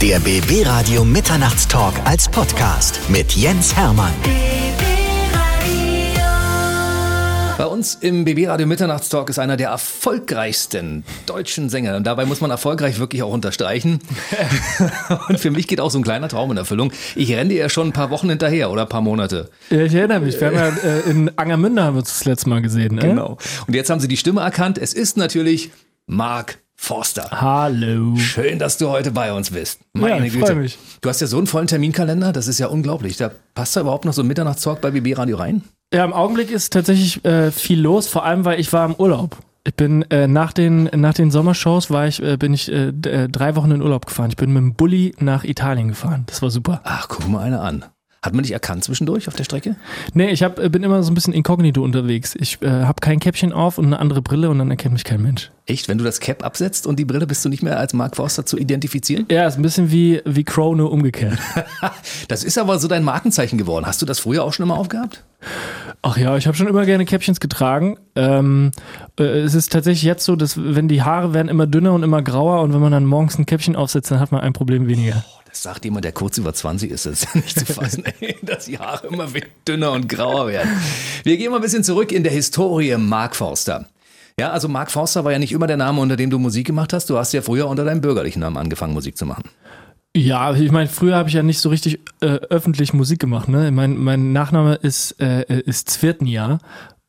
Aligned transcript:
Der 0.00 0.20
BB 0.20 0.64
Radio 0.64 1.04
Mitternachtstalk 1.04 1.92
als 2.04 2.28
Podcast 2.28 3.00
mit 3.08 3.32
Jens 3.32 3.74
Hermann. 3.74 4.12
Bei 7.58 7.66
uns 7.66 7.96
im 7.96 8.24
BB 8.24 8.46
Radio 8.46 8.68
Mitternachtstalk 8.68 9.28
ist 9.28 9.40
einer 9.40 9.56
der 9.56 9.70
erfolgreichsten 9.70 11.02
deutschen 11.26 11.68
Sänger. 11.68 11.96
Und 11.96 12.06
dabei 12.06 12.26
muss 12.26 12.40
man 12.40 12.52
erfolgreich 12.52 13.00
wirklich 13.00 13.24
auch 13.24 13.32
unterstreichen. 13.32 13.98
Und 15.28 15.40
für 15.40 15.50
mich 15.50 15.66
geht 15.66 15.80
auch 15.80 15.90
so 15.90 15.98
ein 15.98 16.04
kleiner 16.04 16.28
Traum 16.28 16.52
in 16.52 16.58
Erfüllung. 16.58 16.92
Ich 17.16 17.32
renne 17.32 17.48
dir 17.48 17.58
ja 17.58 17.68
schon 17.68 17.88
ein 17.88 17.92
paar 17.92 18.10
Wochen 18.10 18.28
hinterher 18.28 18.70
oder 18.70 18.82
ein 18.82 18.88
paar 18.88 19.00
Monate. 19.00 19.50
Ja, 19.68 19.80
ich 19.80 19.94
erinnere 19.94 20.20
mich. 20.20 20.40
Wir 20.40 20.46
haben 20.46 20.54
ja 20.54 20.68
äh, 20.68 21.10
in 21.10 21.36
Angermünde 21.36 21.82
haben 21.82 21.94
wir 21.94 22.00
uns 22.02 22.18
das 22.18 22.24
letzte 22.24 22.48
Mal 22.48 22.62
gesehen. 22.62 22.94
Ne? 22.94 23.00
Genau. 23.00 23.36
Und 23.66 23.74
jetzt 23.74 23.90
haben 23.90 23.98
sie 23.98 24.06
die 24.06 24.16
Stimme 24.16 24.42
erkannt. 24.42 24.78
Es 24.78 24.94
ist 24.94 25.16
natürlich 25.16 25.72
Mark 26.06 26.60
Forster. 26.80 27.28
Hallo. 27.32 28.16
Schön, 28.16 28.58
dass 28.58 28.78
du 28.78 28.88
heute 28.88 29.10
bei 29.10 29.32
uns 29.32 29.50
bist. 29.50 29.80
Meine 29.92 30.26
ja, 30.26 30.46
freue 30.46 30.54
mich. 30.54 30.78
Du 31.02 31.08
hast 31.08 31.20
ja 31.20 31.26
so 31.26 31.36
einen 31.36 31.48
vollen 31.48 31.66
Terminkalender, 31.66 32.32
das 32.32 32.46
ist 32.46 32.58
ja 32.60 32.68
unglaublich. 32.68 33.16
Da 33.16 33.32
passt 33.54 33.76
da 33.76 33.80
überhaupt 33.80 34.04
noch 34.04 34.12
so 34.14 34.22
ein 34.22 34.28
Mitternachtstalk 34.28 34.80
bei 34.80 34.92
BB 34.92 35.18
Radio 35.18 35.36
rein? 35.36 35.62
Ja, 35.92 36.04
im 36.04 36.12
Augenblick 36.12 36.50
ist 36.50 36.72
tatsächlich 36.72 37.22
äh, 37.24 37.50
viel 37.50 37.80
los, 37.80 38.06
vor 38.06 38.24
allem 38.24 38.44
weil 38.44 38.60
ich 38.60 38.72
war 38.72 38.86
im 38.86 38.94
Urlaub. 38.94 39.36
Ich 39.64 39.74
bin 39.74 40.02
äh, 40.10 40.28
nach 40.28 40.52
den 40.52 40.84
nach 40.94 41.12
den 41.12 41.30
Sommershows 41.30 41.90
war 41.90 42.06
ich 42.06 42.22
äh, 42.22 42.38
bin 42.38 42.54
ich 42.54 42.72
äh, 42.72 42.88
äh, 42.88 43.28
drei 43.28 43.56
Wochen 43.56 43.72
in 43.72 43.82
Urlaub 43.82 44.06
gefahren. 44.06 44.30
Ich 44.30 44.36
bin 44.36 44.52
mit 44.52 44.62
dem 44.62 44.74
Bulli 44.74 45.14
nach 45.18 45.44
Italien 45.44 45.88
gefahren. 45.88 46.24
Das 46.26 46.40
war 46.40 46.50
super. 46.50 46.80
Ach, 46.84 47.08
guck 47.08 47.28
mal 47.28 47.42
eine 47.42 47.60
an. 47.60 47.84
Hat 48.20 48.34
man 48.34 48.42
dich 48.42 48.52
erkannt 48.52 48.82
zwischendurch 48.82 49.28
auf 49.28 49.36
der 49.36 49.44
Strecke? 49.44 49.76
Nee, 50.12 50.30
ich 50.30 50.42
hab, 50.42 50.58
äh, 50.58 50.68
bin 50.68 50.82
immer 50.82 51.04
so 51.04 51.12
ein 51.12 51.14
bisschen 51.14 51.32
inkognito 51.32 51.84
unterwegs. 51.84 52.34
Ich 52.34 52.60
äh, 52.62 52.68
habe 52.68 53.00
kein 53.00 53.20
Käppchen 53.20 53.52
auf 53.52 53.78
und 53.78 53.86
eine 53.86 54.00
andere 54.00 54.22
Brille 54.22 54.50
und 54.50 54.58
dann 54.58 54.70
erkennt 54.70 54.94
mich 54.94 55.04
kein 55.04 55.22
Mensch. 55.22 55.52
Echt? 55.66 55.86
Wenn 55.86 55.98
du 55.98 56.04
das 56.04 56.18
Cap 56.18 56.44
absetzt 56.44 56.86
und 56.86 56.98
die 56.98 57.04
Brille, 57.04 57.28
bist 57.28 57.44
du 57.44 57.48
nicht 57.48 57.62
mehr 57.62 57.78
als 57.78 57.92
Mark 57.92 58.16
Forster 58.16 58.44
zu 58.44 58.58
identifizieren? 58.58 59.26
Ja, 59.30 59.46
ist 59.46 59.56
ein 59.56 59.62
bisschen 59.62 59.92
wie, 59.92 60.20
wie 60.24 60.42
Crow, 60.42 60.74
nur 60.74 60.90
umgekehrt. 60.90 61.38
das 62.28 62.42
ist 62.42 62.58
aber 62.58 62.80
so 62.80 62.88
dein 62.88 63.04
Markenzeichen 63.04 63.56
geworden. 63.56 63.86
Hast 63.86 64.02
du 64.02 64.06
das 64.06 64.18
früher 64.18 64.42
auch 64.42 64.52
schon 64.52 64.64
immer 64.64 64.78
aufgehabt? 64.78 65.24
Ach 66.02 66.16
ja, 66.16 66.36
ich 66.36 66.46
habe 66.46 66.56
schon 66.56 66.68
immer 66.68 66.86
gerne 66.86 67.04
Käppchens 67.04 67.38
getragen. 67.38 67.98
Ähm, 68.16 68.72
äh, 69.18 69.24
es 69.24 69.54
ist 69.54 69.72
tatsächlich 69.72 70.04
jetzt 70.04 70.24
so, 70.24 70.36
dass 70.36 70.56
wenn 70.56 70.88
die 70.88 71.02
Haare 71.02 71.34
werden 71.34 71.48
immer 71.48 71.66
dünner 71.66 71.92
und 71.92 72.02
immer 72.02 72.22
grauer 72.22 72.62
und 72.62 72.72
wenn 72.72 72.80
man 72.80 72.92
dann 72.92 73.04
morgens 73.04 73.38
ein 73.38 73.46
Käppchen 73.46 73.76
aufsetzt, 73.76 74.10
dann 74.10 74.20
hat 74.20 74.32
man 74.32 74.40
ein 74.40 74.52
Problem 74.52 74.88
weniger. 74.88 75.24
Oh, 75.28 75.37
sagt 75.62 75.84
jemand, 75.84 76.04
der 76.04 76.12
kurz 76.12 76.38
über 76.38 76.52
20 76.52 76.90
ist, 76.90 77.06
das 77.06 77.22
ist 77.22 77.34
ja 77.34 77.40
nicht 77.40 77.58
zu 77.58 77.66
fassen, 77.66 78.04
dass 78.42 78.66
die 78.66 78.78
Haare 78.78 79.06
immer 79.08 79.28
dünner 79.66 79.92
und 79.92 80.08
grauer 80.08 80.48
werden. 80.48 80.70
Wir 81.24 81.36
gehen 81.36 81.50
mal 81.50 81.56
ein 81.56 81.62
bisschen 81.62 81.84
zurück 81.84 82.12
in 82.12 82.22
der 82.22 82.32
Historie 82.32 82.96
Mark 82.96 83.36
Forster. 83.36 83.86
Ja, 84.38 84.50
also 84.50 84.68
Mark 84.68 84.90
Forster 84.90 85.24
war 85.24 85.32
ja 85.32 85.38
nicht 85.38 85.52
immer 85.52 85.66
der 85.66 85.76
Name, 85.76 86.00
unter 86.00 86.16
dem 86.16 86.30
du 86.30 86.38
Musik 86.38 86.66
gemacht 86.66 86.92
hast. 86.92 87.10
Du 87.10 87.18
hast 87.18 87.32
ja 87.32 87.42
früher 87.42 87.66
unter 87.66 87.84
deinem 87.84 88.00
bürgerlichen 88.00 88.40
Namen 88.40 88.56
angefangen, 88.56 88.94
Musik 88.94 89.16
zu 89.16 89.26
machen. 89.26 89.44
Ja, 90.16 90.54
ich 90.54 90.70
meine, 90.70 90.88
früher 90.88 91.16
habe 91.16 91.28
ich 91.28 91.34
ja 91.34 91.42
nicht 91.42 91.60
so 91.60 91.68
richtig 91.68 92.00
äh, 92.20 92.26
öffentlich 92.26 92.92
Musik 92.92 93.18
gemacht. 93.18 93.48
Ne? 93.48 93.70
Mein, 93.70 93.96
mein 93.96 94.32
Nachname 94.32 94.76
ist, 94.76 95.20
äh, 95.20 95.60
ist 95.62 95.90
Zvirtnia 95.90 96.60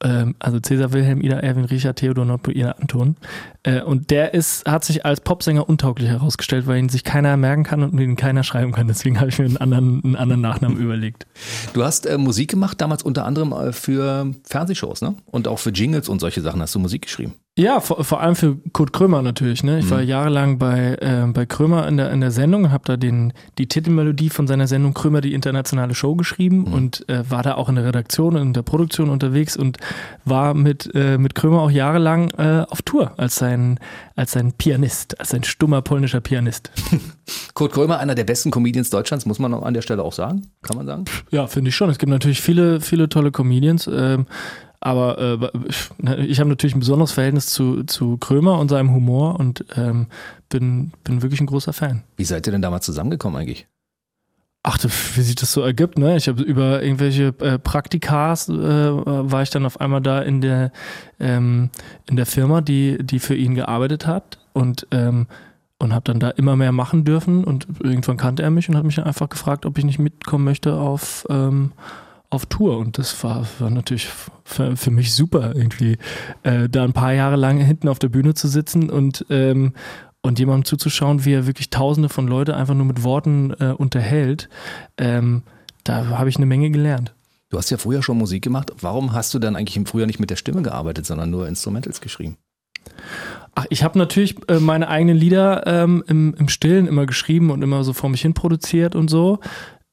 also 0.02 0.60
Cäsar 0.60 0.94
Wilhelm, 0.94 1.22
Ida 1.22 1.40
Erwin, 1.40 1.66
Richard, 1.66 1.98
Theodor, 1.98 2.26
Nordpol, 2.26 2.56
Ida, 2.56 2.72
Anton. 2.72 3.18
Äh, 3.64 3.82
und 3.82 4.12
der 4.12 4.34
ist, 4.34 4.66
hat 4.66 4.86
sich 4.86 5.06
als 5.06 5.22
Popsänger 5.22 5.68
untauglich 5.68 6.10
herausgestellt, 6.10 6.68
weil 6.68 6.80
ihn 6.80 6.90
sich 6.90 7.04
keiner 7.04 7.36
merken 7.36 7.64
kann 7.64 7.84
und 7.84 8.00
ihn 8.00 8.16
keiner 8.16 8.44
schreiben 8.44 8.72
kann. 8.72 8.88
Deswegen 8.88 9.20
habe 9.20 9.30
ich 9.30 9.40
mir 9.40 9.46
einen 9.46 9.58
anderen, 9.58 10.04
einen 10.04 10.16
anderen 10.16 10.42
Nachnamen 10.42 10.78
überlegt. 10.80 11.28
Du 11.74 11.84
hast 11.84 12.06
äh, 12.06 12.18
Musik 12.18 12.50
gemacht, 12.50 12.80
damals 12.80 13.04
unter 13.04 13.26
anderem 13.26 13.52
äh, 13.52 13.74
für 13.74 14.34
Fernsehshows, 14.44 15.02
ne? 15.02 15.16
Und 15.26 15.48
auch 15.48 15.60
für 15.60 15.72
Jingles 15.72 16.08
und 16.08 16.20
solche 16.20 16.42
Sachen 16.42 16.62
hast 16.62 16.74
du 16.76 16.80
Musik 16.80 17.02
geschrieben. 17.04 17.34
Ja, 17.60 17.82
vor, 17.82 18.06
vor 18.06 18.22
allem 18.22 18.38
für 18.38 18.58
Kurt 18.72 18.94
Krömer 18.94 19.22
natürlich. 19.22 19.66
Ne? 19.66 19.80
Ich 19.80 19.86
mhm. 19.86 19.90
war 19.92 20.02
jahrelang 20.02 20.60
bei, 20.60 20.96
äh, 21.02 21.26
bei 21.28 21.46
Krömer 21.46 21.90
in 21.90 21.98
der, 21.98 22.10
in 22.10 22.22
der 22.22 22.32
Sendung 22.32 22.64
und 22.64 22.72
habe 22.72 22.86
da 22.86 22.96
den, 22.96 23.34
die 23.58 23.68
Titelmelodie 23.68 24.30
von 24.30 24.48
seiner 24.48 24.66
Sendung 24.66 24.94
Krömer, 24.94 25.20
die 25.20 25.34
internationale 25.34 25.94
Show 25.94 26.16
geschrieben 26.16 26.60
mhm. 26.60 26.74
und 26.74 27.10
äh, 27.10 27.30
war 27.30 27.44
da 27.44 27.56
auch 27.56 27.68
in 27.68 27.76
der 27.76 27.84
Redaktion 27.84 28.38
und 28.38 28.42
in 28.42 28.54
der 28.54 28.62
Produktion 28.62 29.10
unterwegs 29.10 29.58
und 29.58 29.78
war 30.24 30.54
mit, 30.54 30.90
äh, 30.96 31.18
mit 31.18 31.36
Krömer 31.36 31.62
auch 31.62 31.72
jahrelang 31.72 32.30
äh, 32.38 32.64
auf 32.70 32.82
Tour 32.82 33.12
als 33.18 33.36
sein, 33.36 33.78
als 34.16 34.32
sein 34.32 34.54
Pianist, 34.54 35.20
als 35.20 35.34
ein 35.34 35.44
stummer 35.44 35.82
polnischer 35.82 36.22
Pianist. 36.22 36.72
Kurt 37.56 37.74
Krömer, 37.74 38.00
einer 38.00 38.16
der 38.16 38.24
besten 38.24 38.52
Comedians 38.52 38.90
Deutschlands, 38.90 39.26
muss 39.26 39.38
man 39.38 39.54
an 39.54 39.74
der 39.74 39.82
Stelle 39.82 40.04
auch 40.04 40.14
sagen? 40.14 40.48
Kann 40.62 40.78
man 40.78 40.86
sagen? 40.86 41.04
Ja, 41.30 41.48
finde 41.48 41.70
ich 41.70 41.76
schon. 41.76 41.90
Es 41.90 41.98
gibt 41.98 42.10
natürlich 42.10 42.42
viele, 42.42 42.80
viele 42.80 43.10
tolle 43.10 43.32
Comedians. 43.32 43.90
Ähm, 43.92 44.28
aber 44.82 45.20
äh, 45.42 46.26
ich 46.26 46.40
habe 46.40 46.50
natürlich 46.50 46.76
ein 46.76 46.80
besonderes 46.80 47.12
Verhältnis 47.12 47.48
zu, 47.48 47.84
zu 47.84 48.18
Krömer 48.18 48.60
und 48.60 48.70
seinem 48.70 48.94
Humor 48.94 49.40
und 49.40 49.66
ähm, 49.76 50.08
bin, 50.50 50.92
bin 51.04 51.22
wirklich 51.22 51.42
ein 51.42 51.48
großer 51.48 51.74
Fan. 51.74 52.04
Wie 52.18 52.24
seid 52.24 52.48
ihr 52.48 52.52
denn 52.52 52.62
damals 52.62 52.86
zusammengekommen 52.86 53.40
eigentlich? 53.40 53.68
Ach, 54.64 54.78
wie 55.16 55.22
sich 55.22 55.36
das 55.36 55.54
so 55.54 55.62
ergibt, 55.62 55.98
ne? 55.98 56.18
Ich 56.18 56.28
habe 56.28 56.44
über 56.44 56.84
irgendwelche 56.84 57.34
äh, 57.40 57.58
Praktikas 57.58 58.50
äh, 58.50 58.54
war 58.54 59.42
ich 59.42 59.50
dann 59.50 59.66
auf 59.66 59.80
einmal 59.80 60.02
da 60.02 60.22
in 60.22 60.42
der 60.42 60.72
ähm, 61.20 61.70
in 62.10 62.18
der 62.18 62.26
Firma, 62.26 62.60
die 62.60 62.98
die 63.02 63.20
für 63.20 63.36
ihn 63.36 63.56
gearbeitet 63.56 64.06
hat 64.06 64.38
und 64.52 64.86
ähm, 64.92 65.28
und 65.78 65.94
habe 65.94 66.04
dann 66.04 66.20
da 66.20 66.30
immer 66.32 66.58
mehr 66.58 66.74
machen 66.74 67.06
dürfen 67.06 67.46
und 67.46 67.68
irgendwann 67.82 68.18
kannte 68.18 68.44
er 68.44 68.52
mich 68.52 68.68
und 68.68 68.76
hat 68.76 68.84
mich 68.84 69.02
einfach 69.02 69.30
gefragt, 69.30 69.66
ob 69.66 69.78
ich 69.78 69.86
nicht 69.86 69.98
mitkommen 69.98 70.44
möchte 70.44 70.76
auf 70.76 71.26
ähm, 71.30 71.72
auf 72.30 72.46
Tour 72.46 72.78
und 72.78 72.98
das 72.98 73.24
war, 73.24 73.46
war 73.60 73.70
natürlich 73.70 74.08
für, 74.44 74.76
für 74.76 74.92
mich 74.92 75.14
super 75.14 75.56
irgendwie, 75.56 75.98
äh, 76.44 76.70
da 76.70 76.84
ein 76.84 76.94
paar 76.94 77.14
Jahre 77.14 77.36
lang 77.36 77.58
hinten 77.58 77.88
auf 77.88 78.00
der 78.00 78.10
Bühne 78.10 78.34
zu 78.34 78.48
sitzen 78.48 78.90
und 78.90 79.26
ähm, 79.30 79.74
und 80.22 80.38
jemandem 80.38 80.66
zuzuschauen, 80.66 81.24
wie 81.24 81.32
er 81.32 81.48
wirklich 81.48 81.70
Tausende 81.70 82.10
von 82.10 82.28
Leute 82.28 82.56
einfach 82.56 82.74
nur 82.74 82.86
mit 82.86 83.04
Worten 83.04 83.54
äh, 83.60 83.72
unterhält, 83.72 84.50
ähm, 84.98 85.44
da 85.86 86.08
habe 86.08 86.30
ich 86.30 86.36
eine 86.36 86.46
Menge 86.46 86.72
gelernt. 86.72 87.14
Du 87.50 87.58
hast 87.58 87.70
ja 87.70 87.78
früher 87.78 88.04
schon 88.04 88.18
Musik 88.18 88.44
gemacht. 88.44 88.72
Warum 88.80 89.14
hast 89.14 89.34
du 89.34 89.40
dann 89.40 89.56
eigentlich 89.56 89.78
im 89.78 89.86
Frühjahr 89.86 90.08
nicht 90.08 90.20
mit 90.20 90.30
der 90.30 90.36
Stimme 90.36 90.62
gearbeitet, 90.62 91.06
sondern 91.06 91.30
nur 91.30 91.48
Instrumentals 91.48 92.02
geschrieben? 92.02 92.38
Ach, 93.56 93.66
ich 93.70 93.84
habe 93.84 93.98
natürlich 93.98 94.36
äh, 94.50 94.60
meine 94.60 94.88
eigenen 94.90 95.18
Lieder 95.18 95.66
ähm, 95.66 96.04
im, 96.08 96.36
im 96.36 96.50
Stillen 96.50 96.86
immer 96.86 97.06
geschrieben 97.06 97.50
und 97.50 97.64
immer 97.64 97.84
so 97.84 97.94
vor 97.94 98.10
mich 98.10 98.22
hin 98.22 98.34
produziert 98.34 98.96
und 98.96 99.10
so. 99.10 99.40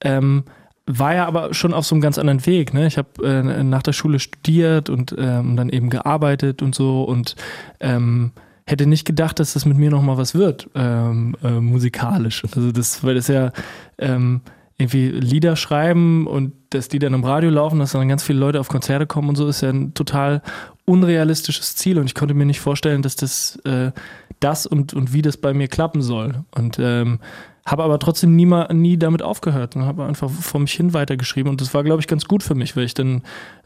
Ähm, 0.03 0.45
war 0.87 1.15
ja 1.15 1.27
aber 1.27 1.53
schon 1.53 1.75
auf 1.75 1.85
so 1.85 1.95
einem 1.95 2.03
ganz 2.03 2.19
anderen 2.19 2.47
Weg. 2.47 2.73
Ne? 2.73 2.87
Ich 2.87 2.97
habe 2.97 3.09
äh, 3.27 3.63
nach 3.65 3.83
der 3.83 3.93
Schule 3.93 4.21
studiert 4.21 4.89
und 4.89 5.15
ähm, 5.19 5.57
dann 5.57 5.69
eben 5.69 5.91
gearbeitet 5.91 6.63
und 6.63 6.75
so 6.75 7.03
und 7.03 7.35
ähm, 7.81 8.33
hätte 8.67 8.87
nicht 8.87 9.05
gedacht, 9.05 9.39
dass 9.41 9.53
das 9.53 9.65
mit 9.65 9.77
mir 9.77 9.91
nochmal 9.91 10.17
was 10.17 10.35
wird, 10.35 10.69
ähm, 10.75 11.37
äh, 11.43 11.61
musikalisch. 11.61 12.45
Also 12.45 12.73
das, 12.73 13.03
weil 13.05 13.15
das 13.15 13.29
ja 13.29 13.53
ähm, 13.99 14.43
irgendwie 14.79 15.09
Lieder 15.09 15.57
schreiben 15.57 16.27
und 16.27 16.53
dass 16.71 16.89
die 16.89 16.99
dann 16.99 17.15
im 17.15 17.25
Radio 17.25 17.51
laufen, 17.51 17.79
dass 17.79 17.93
dann 17.93 18.09
ganz 18.09 18.23
viele 18.23 18.39
Leute 18.39 18.61
auf 18.61 18.69
Konzerte 18.69 19.07
kommen 19.07 19.31
und 19.31 19.37
so, 19.37 19.49
ist 19.49 19.63
ja 19.63 19.71
ein 19.71 19.95
total 19.95 20.43
unrealistisches 20.85 21.77
Ziel 21.77 21.99
und 21.99 22.07
ich 22.07 22.15
konnte 22.15 22.35
mir 22.35 22.45
nicht 22.45 22.61
vorstellen, 22.61 23.03
dass 23.03 23.17
das, 23.17 23.57
äh, 23.65 23.93
das 24.41 24.67
und, 24.67 24.95
und 24.95 25.13
wie 25.13 25.23
das 25.23 25.37
bei 25.37 25.55
mir 25.55 25.69
klappen 25.69 26.03
soll. 26.03 26.45
Und 26.55 26.79
ähm, 26.79 27.21
habe 27.67 27.83
aber 27.83 27.99
trotzdem 27.99 28.37
nie, 28.37 28.47
mal, 28.47 28.73
nie 28.73 28.97
damit 28.97 29.23
aufgehört 29.23 29.77
und 29.77 29.85
habe 29.85 30.05
einfach 30.05 30.31
vor 30.31 30.61
mich 30.61 30.73
hin 30.73 30.95
weitergeschrieben. 30.95 31.51
Und 31.51 31.61
das 31.61 31.75
war, 31.75 31.83
glaube 31.83 32.01
ich, 32.01 32.07
ganz 32.07 32.27
gut 32.27 32.43
für 32.43 32.55
mich, 32.55 32.77
weil 32.77 32.85
ich 32.85 32.95
dann 32.95 33.23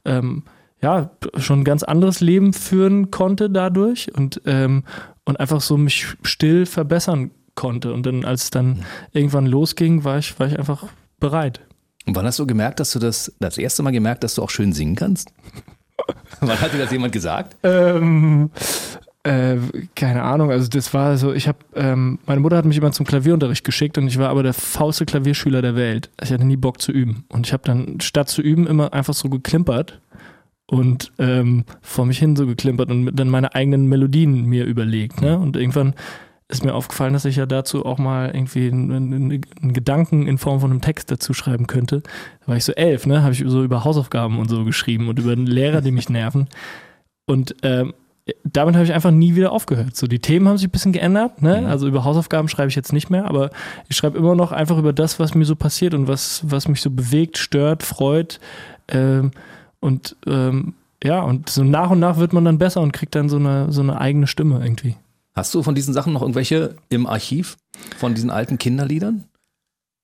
ähm, 0.06 0.42
ja 0.82 1.10
schon 1.36 1.60
ein 1.60 1.64
ganz 1.64 1.82
anderes 1.82 2.20
Leben 2.20 2.54
führen 2.54 3.10
konnte 3.10 3.50
dadurch 3.50 4.10
und, 4.14 4.40
ähm, 4.46 4.84
und 5.24 5.38
einfach 5.38 5.60
so 5.60 5.76
mich 5.76 6.06
still 6.22 6.64
verbessern 6.64 7.30
konnte. 7.54 7.92
Und 7.92 8.06
dann, 8.06 8.24
als 8.24 8.44
es 8.44 8.50
dann 8.50 8.68
mhm. 8.68 8.84
irgendwann 9.12 9.46
losging, 9.46 10.02
war 10.02 10.18
ich, 10.18 10.40
war 10.40 10.46
ich 10.46 10.58
einfach 10.58 10.84
bereit. 11.18 11.60
Und 12.06 12.16
wann 12.16 12.24
hast 12.24 12.38
du 12.38 12.46
gemerkt, 12.46 12.80
dass 12.80 12.92
du 12.92 12.98
das 12.98 13.32
das 13.38 13.58
erste 13.58 13.82
Mal 13.82 13.90
gemerkt, 13.90 14.24
dass 14.24 14.34
du 14.34 14.42
auch 14.42 14.50
schön 14.50 14.72
singen 14.72 14.96
kannst? 14.96 15.30
wann 16.40 16.58
hat 16.58 16.72
dir 16.72 16.78
das 16.78 16.90
jemand 16.90 17.12
gesagt? 17.12 17.56
Ähm, 17.62 18.50
äh, 19.22 19.56
keine 19.94 20.22
Ahnung, 20.22 20.50
also 20.50 20.68
das 20.68 20.94
war 20.94 21.16
so, 21.18 21.32
ich 21.32 21.46
habe, 21.46 21.58
ähm, 21.74 22.18
meine 22.26 22.40
Mutter 22.40 22.56
hat 22.56 22.64
mich 22.64 22.78
immer 22.78 22.92
zum 22.92 23.06
Klavierunterricht 23.06 23.64
geschickt 23.64 23.98
und 23.98 24.06
ich 24.06 24.18
war 24.18 24.30
aber 24.30 24.42
der 24.42 24.54
faulste 24.54 25.04
Klavierschüler 25.04 25.60
der 25.60 25.76
Welt. 25.76 26.10
Ich 26.22 26.32
hatte 26.32 26.44
nie 26.44 26.56
Bock 26.56 26.80
zu 26.80 26.90
üben. 26.92 27.24
Und 27.28 27.46
ich 27.46 27.52
habe 27.52 27.62
dann 27.64 28.00
statt 28.00 28.28
zu 28.28 28.40
üben 28.40 28.66
immer 28.66 28.94
einfach 28.94 29.14
so 29.14 29.28
geklimpert 29.28 30.00
und 30.66 31.12
ähm, 31.18 31.64
vor 31.82 32.06
mich 32.06 32.18
hin 32.18 32.36
so 32.36 32.46
geklimpert 32.46 32.90
und 32.90 33.14
dann 33.14 33.28
meine 33.28 33.54
eigenen 33.54 33.86
Melodien 33.86 34.46
mir 34.46 34.64
überlegt. 34.64 35.20
Ne? 35.20 35.38
Und 35.38 35.56
irgendwann 35.56 35.94
ist 36.48 36.64
mir 36.64 36.74
aufgefallen, 36.74 37.12
dass 37.12 37.26
ich 37.26 37.36
ja 37.36 37.46
dazu 37.46 37.84
auch 37.84 37.98
mal 37.98 38.30
irgendwie 38.34 38.68
einen, 38.68 38.90
einen, 38.90 39.42
einen 39.62 39.72
Gedanken 39.72 40.26
in 40.26 40.38
Form 40.38 40.60
von 40.60 40.70
einem 40.70 40.80
Text 40.80 41.10
dazu 41.10 41.34
schreiben 41.34 41.66
könnte. 41.66 42.02
Da 42.40 42.48
war 42.48 42.56
ich 42.56 42.64
so 42.64 42.72
elf, 42.72 43.06
ne? 43.06 43.22
Habe 43.22 43.32
ich 43.32 43.44
so 43.46 43.62
über 43.62 43.84
Hausaufgaben 43.84 44.38
und 44.38 44.48
so 44.48 44.64
geschrieben 44.64 45.08
und 45.08 45.18
über 45.18 45.36
Lehrer, 45.36 45.80
die 45.80 45.92
mich 45.92 46.08
nerven. 46.08 46.48
Und 47.26 47.54
ähm, 47.62 47.94
damit 48.44 48.74
habe 48.74 48.84
ich 48.84 48.92
einfach 48.92 49.10
nie 49.10 49.34
wieder 49.34 49.52
aufgehört. 49.52 49.96
So, 49.96 50.06
die 50.06 50.18
Themen 50.18 50.48
haben 50.48 50.58
sich 50.58 50.68
ein 50.68 50.72
bisschen 50.72 50.92
geändert. 50.92 51.42
Ne? 51.42 51.62
Mhm. 51.62 51.66
Also 51.66 51.88
über 51.88 52.04
Hausaufgaben 52.04 52.48
schreibe 52.48 52.68
ich 52.68 52.76
jetzt 52.76 52.92
nicht 52.92 53.10
mehr, 53.10 53.26
aber 53.26 53.50
ich 53.88 53.96
schreibe 53.96 54.18
immer 54.18 54.34
noch 54.34 54.52
einfach 54.52 54.78
über 54.78 54.92
das, 54.92 55.18
was 55.18 55.34
mir 55.34 55.44
so 55.44 55.56
passiert 55.56 55.94
und 55.94 56.08
was, 56.08 56.42
was 56.44 56.68
mich 56.68 56.80
so 56.80 56.90
bewegt, 56.90 57.38
stört, 57.38 57.82
freut. 57.82 58.40
Ähm, 58.88 59.30
und 59.80 60.16
ähm, 60.26 60.74
ja, 61.02 61.22
und 61.22 61.48
so 61.48 61.64
nach 61.64 61.90
und 61.90 62.00
nach 62.00 62.18
wird 62.18 62.32
man 62.32 62.44
dann 62.44 62.58
besser 62.58 62.80
und 62.82 62.92
kriegt 62.92 63.14
dann 63.14 63.28
so 63.28 63.36
eine, 63.36 63.72
so 63.72 63.80
eine 63.80 64.00
eigene 64.00 64.26
Stimme 64.26 64.60
irgendwie. 64.62 64.96
Hast 65.34 65.54
du 65.54 65.62
von 65.62 65.74
diesen 65.74 65.94
Sachen 65.94 66.12
noch 66.12 66.22
irgendwelche 66.22 66.76
im 66.88 67.06
Archiv? 67.06 67.56
Von 67.96 68.14
diesen 68.14 68.30
alten 68.30 68.58
Kinderliedern? 68.58 69.24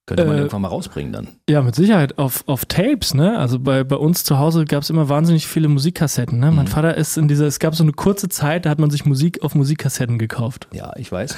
Könnte 0.06 0.24
man 0.24 0.36
Äh, 0.36 0.38
irgendwann 0.38 0.62
mal 0.62 0.68
rausbringen 0.68 1.12
dann. 1.12 1.28
Ja, 1.48 1.62
mit 1.62 1.74
Sicherheit 1.74 2.16
auf, 2.16 2.44
auf 2.46 2.64
Tapes, 2.64 3.12
ne? 3.12 3.38
Also 3.38 3.58
bei, 3.58 3.82
bei 3.82 3.96
uns 3.96 4.22
zu 4.22 4.38
Hause 4.38 4.64
gab 4.64 4.82
es 4.84 4.90
immer 4.90 5.08
wahnsinnig 5.08 5.46
viele 5.48 5.66
Musikkassetten, 5.68 6.38
ne? 6.38 6.52
Mein 6.52 6.68
Vater 6.68 6.96
ist 6.96 7.16
in 7.18 7.26
dieser, 7.26 7.46
es 7.46 7.58
gab 7.58 7.74
so 7.74 7.82
eine 7.82 7.92
kurze 7.92 8.28
Zeit, 8.28 8.66
da 8.66 8.70
hat 8.70 8.78
man 8.78 8.90
sich 8.90 9.04
Musik 9.04 9.42
auf 9.42 9.54
Musikkassetten 9.56 10.18
gekauft. 10.18 10.68
Ja, 10.72 10.92
ich 10.96 11.10
weiß. 11.10 11.36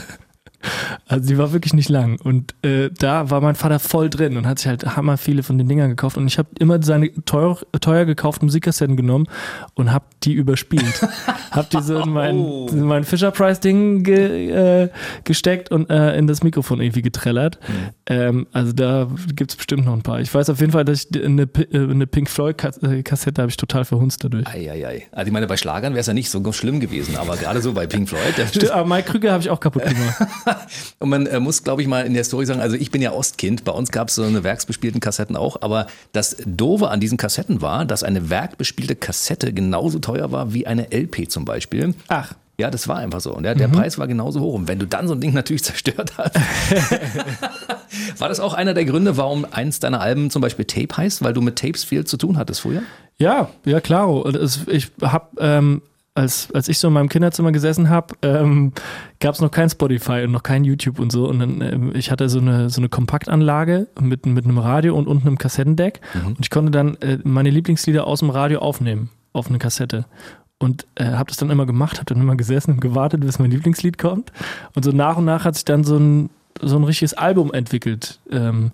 Also 1.06 1.28
die 1.28 1.38
war 1.38 1.52
wirklich 1.52 1.72
nicht 1.74 1.88
lang. 1.88 2.18
Und 2.22 2.54
äh, 2.62 2.90
da 2.90 3.30
war 3.30 3.40
mein 3.40 3.54
Vater 3.54 3.78
voll 3.78 4.10
drin 4.10 4.36
und 4.36 4.46
hat 4.46 4.58
sich 4.58 4.68
halt 4.68 4.96
hammer 4.96 5.16
viele 5.16 5.42
von 5.42 5.56
den 5.56 5.68
Dingern 5.68 5.90
gekauft. 5.90 6.16
Und 6.16 6.26
ich 6.26 6.38
habe 6.38 6.48
immer 6.58 6.82
seine 6.82 7.12
teuer, 7.24 7.58
teuer 7.80 8.04
gekauften 8.04 8.46
Musikkassetten 8.46 8.96
genommen 8.96 9.26
und 9.74 9.92
habe 9.92 10.04
die 10.24 10.32
überspielt. 10.32 11.00
hab 11.50 11.70
die 11.70 11.80
so 11.80 11.98
in 12.00 12.10
mein, 12.10 12.36
Oh. 12.36 12.66
in 12.70 12.82
mein 12.82 13.04
Fisher-Price-Ding 13.04 14.02
ge, 14.02 14.50
äh, 14.84 14.88
gesteckt 15.24 15.70
und 15.70 15.90
äh, 15.90 16.16
in 16.16 16.26
das 16.26 16.42
Mikrofon 16.42 16.80
irgendwie 16.80 17.02
getrellert. 17.02 17.58
Ähm, 18.06 18.46
also 18.52 18.72
da 18.72 19.08
gibt 19.34 19.52
es 19.52 19.56
bestimmt 19.56 19.84
noch 19.86 19.92
ein 19.92 20.02
paar. 20.02 20.20
Ich 20.20 20.32
weiß 20.32 20.50
auf 20.50 20.60
jeden 20.60 20.72
Fall, 20.72 20.84
dass 20.84 21.06
ich 21.10 21.24
eine, 21.24 21.42
äh, 21.42 21.78
eine 21.78 22.06
Pink 22.06 22.28
Floyd-Kassette 22.28 23.40
habe 23.40 23.50
ich 23.50 23.56
total 23.56 23.84
verhunzt 23.84 24.24
dadurch. 24.24 24.46
Eieiei. 24.46 25.06
Also 25.12 25.28
ich 25.28 25.32
meine, 25.32 25.46
bei 25.46 25.56
Schlagern 25.56 25.92
wäre 25.94 26.00
es 26.00 26.06
ja 26.06 26.14
nicht 26.14 26.30
so 26.30 26.52
schlimm 26.52 26.80
gewesen, 26.80 27.16
aber 27.16 27.36
gerade 27.36 27.62
so 27.62 27.72
bei 27.72 27.86
Pink 27.86 28.08
Floyd. 28.08 28.34
Stimmt, 28.48 28.70
aber 28.70 28.88
Mike 28.88 29.10
Krüger 29.10 29.32
habe 29.32 29.42
ich 29.42 29.50
auch 29.50 29.60
kaputt 29.60 29.84
gemacht. 29.84 30.16
Und 30.98 31.08
man 31.08 31.26
äh, 31.26 31.40
muss, 31.40 31.62
glaube 31.64 31.82
ich, 31.82 31.88
mal 31.88 32.04
in 32.06 32.14
der 32.14 32.24
Story 32.24 32.46
sagen, 32.46 32.60
also 32.60 32.76
ich 32.76 32.90
bin 32.90 33.02
ja 33.02 33.12
Ostkind, 33.12 33.64
bei 33.64 33.72
uns 33.72 33.90
gab 33.90 34.08
es 34.08 34.14
so 34.16 34.22
eine 34.22 34.44
werksbespielten 34.44 35.00
Kassetten 35.00 35.36
auch, 35.36 35.62
aber 35.62 35.86
das 36.12 36.36
Doofe 36.46 36.88
an 36.88 37.00
diesen 37.00 37.18
Kassetten 37.18 37.62
war, 37.62 37.84
dass 37.84 38.02
eine 38.02 38.30
werkbespielte 38.30 38.96
Kassette 38.96 39.52
genauso 39.52 39.98
teuer 39.98 40.32
war 40.32 40.52
wie 40.54 40.66
eine 40.66 40.88
LP 40.92 41.30
zum 41.30 41.44
Beispiel. 41.44 41.94
Ach. 42.08 42.34
Ja, 42.60 42.72
das 42.72 42.88
war 42.88 42.96
einfach 42.96 43.20
so. 43.20 43.32
Und 43.32 43.44
der, 43.44 43.54
der 43.54 43.68
Preis 43.68 43.98
war 43.98 44.08
genauso 44.08 44.40
hoch. 44.40 44.54
Und 44.54 44.66
wenn 44.66 44.80
du 44.80 44.86
dann 44.88 45.06
so 45.06 45.14
ein 45.14 45.20
Ding 45.20 45.32
natürlich 45.32 45.62
zerstört 45.70 46.14
hast. 46.18 46.34
war 48.18 48.28
das 48.28 48.40
auch 48.40 48.54
einer 48.54 48.74
der 48.74 48.84
Gründe, 48.84 49.16
warum 49.16 49.46
eins 49.50 49.78
deiner 49.80 50.00
Alben 50.00 50.30
zum 50.30 50.42
Beispiel 50.42 50.64
Tape 50.64 50.96
heißt? 50.96 51.22
Weil 51.22 51.32
du 51.32 51.40
mit 51.40 51.56
Tapes 51.56 51.84
viel 51.84 52.04
zu 52.04 52.16
tun 52.16 52.36
hattest 52.36 52.60
früher? 52.62 52.82
Ja, 53.18 53.48
ja, 53.64 53.80
es- 54.26 54.60
Ich 54.68 54.90
habe, 55.02 55.26
ähm, 55.40 55.82
als, 56.18 56.50
als 56.52 56.68
ich 56.68 56.78
so 56.78 56.88
in 56.88 56.94
meinem 56.94 57.08
Kinderzimmer 57.08 57.52
gesessen 57.52 57.88
habe, 57.88 58.14
ähm, 58.22 58.72
gab 59.20 59.34
es 59.34 59.40
noch 59.40 59.52
kein 59.52 59.70
Spotify 59.70 60.24
und 60.24 60.32
noch 60.32 60.42
kein 60.42 60.64
YouTube 60.64 60.98
und 60.98 61.12
so. 61.12 61.28
Und 61.28 61.38
dann, 61.38 61.60
ähm, 61.60 61.92
ich 61.94 62.10
hatte 62.10 62.28
so 62.28 62.40
eine, 62.40 62.70
so 62.70 62.80
eine 62.80 62.88
Kompaktanlage 62.88 63.86
mit, 64.00 64.26
mit 64.26 64.44
einem 64.44 64.58
Radio 64.58 64.96
und 64.96 65.06
unten 65.06 65.28
einem 65.28 65.38
Kassettendeck. 65.38 66.00
Und 66.26 66.40
ich 66.40 66.50
konnte 66.50 66.72
dann 66.72 66.96
äh, 66.96 67.18
meine 67.22 67.50
Lieblingslieder 67.50 68.04
aus 68.06 68.18
dem 68.18 68.30
Radio 68.30 68.58
aufnehmen, 68.58 69.10
auf 69.32 69.48
eine 69.48 69.58
Kassette. 69.58 70.06
Und 70.58 70.88
äh, 70.96 71.04
habe 71.04 71.28
das 71.28 71.36
dann 71.36 71.50
immer 71.50 71.66
gemacht, 71.66 71.98
habe 71.98 72.12
dann 72.12 72.20
immer 72.20 72.34
gesessen 72.34 72.72
und 72.72 72.80
gewartet, 72.80 73.20
bis 73.20 73.38
mein 73.38 73.52
Lieblingslied 73.52 73.96
kommt. 73.96 74.32
Und 74.74 74.84
so 74.84 74.90
nach 74.90 75.18
und 75.18 75.24
nach 75.24 75.44
hat 75.44 75.54
sich 75.54 75.64
dann 75.64 75.84
so 75.84 75.98
ein, 75.98 76.30
so 76.60 76.74
ein 76.76 76.82
richtiges 76.82 77.14
Album 77.14 77.52
entwickelt. 77.52 78.18
Ähm, 78.28 78.72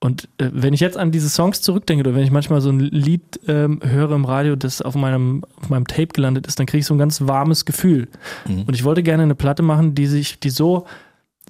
und 0.00 0.28
äh, 0.38 0.50
wenn 0.52 0.74
ich 0.74 0.80
jetzt 0.80 0.96
an 0.96 1.10
diese 1.10 1.28
Songs 1.28 1.60
zurückdenke 1.60 2.02
oder 2.02 2.14
wenn 2.14 2.22
ich 2.22 2.30
manchmal 2.30 2.60
so 2.60 2.70
ein 2.70 2.78
Lied 2.78 3.40
ähm, 3.48 3.80
höre 3.82 4.12
im 4.12 4.24
Radio, 4.24 4.54
das 4.54 4.80
auf 4.80 4.94
meinem, 4.94 5.44
auf 5.60 5.70
meinem 5.70 5.86
Tape 5.86 6.08
gelandet 6.08 6.46
ist, 6.46 6.58
dann 6.58 6.66
kriege 6.66 6.80
ich 6.80 6.86
so 6.86 6.94
ein 6.94 6.98
ganz 6.98 7.22
warmes 7.26 7.64
Gefühl. 7.64 8.08
Und 8.46 8.74
ich 8.74 8.84
wollte 8.84 9.02
gerne 9.02 9.24
eine 9.24 9.34
Platte 9.34 9.62
machen, 9.62 9.96
die 9.96 10.06
sich, 10.06 10.38
die 10.38 10.50
so, 10.50 10.86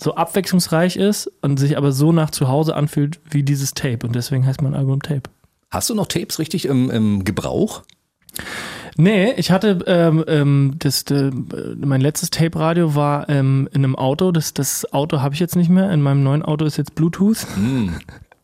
so 0.00 0.14
abwechslungsreich 0.14 0.96
ist 0.96 1.30
und 1.42 1.58
sich 1.58 1.76
aber 1.76 1.92
so 1.92 2.10
nach 2.10 2.30
zu 2.30 2.48
Hause 2.48 2.74
anfühlt 2.74 3.20
wie 3.30 3.42
dieses 3.42 3.74
Tape. 3.74 4.06
Und 4.06 4.16
deswegen 4.16 4.46
heißt 4.46 4.62
mein 4.62 4.74
Album 4.74 5.02
Tape. 5.02 5.24
Hast 5.70 5.90
du 5.90 5.94
noch 5.94 6.06
Tapes 6.06 6.38
richtig 6.38 6.64
im, 6.64 6.90
im 6.90 7.24
Gebrauch? 7.24 7.82
Nee, 8.96 9.32
ich 9.36 9.50
hatte 9.50 9.78
ähm, 9.86 10.24
ähm, 10.26 10.74
das, 10.78 11.02
äh, 11.10 11.30
mein 11.76 12.00
letztes 12.00 12.30
Tape-Radio 12.30 12.94
war 12.94 13.28
ähm, 13.28 13.68
in 13.72 13.84
einem 13.84 13.94
Auto. 13.94 14.32
Das, 14.32 14.54
das 14.54 14.90
Auto 14.92 15.20
habe 15.20 15.34
ich 15.34 15.40
jetzt 15.40 15.54
nicht 15.54 15.68
mehr. 15.68 15.90
In 15.90 16.00
meinem 16.00 16.22
neuen 16.22 16.42
Auto 16.42 16.64
ist 16.64 16.78
jetzt 16.78 16.94
Bluetooth. 16.94 17.46